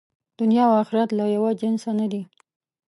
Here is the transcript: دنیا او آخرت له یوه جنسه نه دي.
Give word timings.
دنیا 0.39 0.63
او 0.69 0.73
آخرت 0.81 1.09
له 1.17 1.25
یوه 1.35 1.51
جنسه 1.61 1.91
نه 1.99 2.07
دي. 2.11 2.21